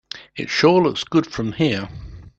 [0.35, 1.87] It sure looks good from here.